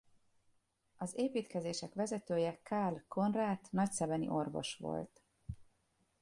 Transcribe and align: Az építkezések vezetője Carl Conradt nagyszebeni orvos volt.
Az 0.97 1.13
építkezések 1.15 1.93
vezetője 1.93 2.59
Carl 2.63 2.95
Conradt 3.07 3.71
nagyszebeni 3.71 4.27
orvos 4.29 4.75
volt. 4.75 5.21